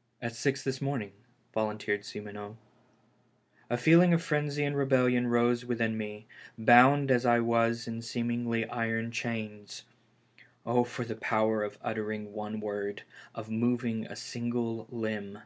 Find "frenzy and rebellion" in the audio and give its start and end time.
4.22-5.26